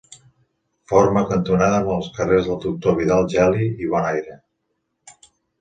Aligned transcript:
Forma 0.91 1.23
cantonada 1.31 1.77
amb 1.81 1.93
els 1.97 2.09
carrers 2.17 2.49
del 2.53 2.59
Doctor 2.65 2.97
Vidal 3.03 3.29
Geli 3.35 3.71
i 3.85 3.93
Bon 3.93 4.11
Aire. 4.15 4.41